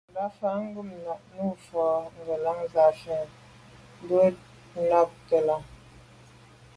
[0.17, 3.21] Rǎfàá’ ngômnâ’ nû fâ’ tɔ̌ ngə̀lâŋ fǎ zə̄
[4.07, 4.17] bū
[4.73, 5.55] jâ nàptə́ lá.